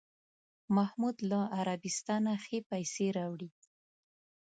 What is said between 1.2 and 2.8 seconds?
له عربستانه ښې